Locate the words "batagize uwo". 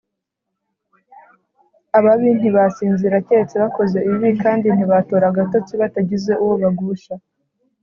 5.81-6.55